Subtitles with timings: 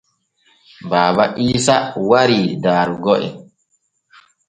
[0.89, 1.75] Baaba Iisa
[2.09, 3.33] warii daarugo en.